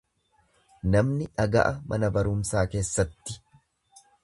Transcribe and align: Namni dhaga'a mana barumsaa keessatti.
Namni 0.95 1.27
dhaga'a 1.35 1.75
mana 1.93 2.11
barumsaa 2.17 2.65
keessatti. 2.73 3.39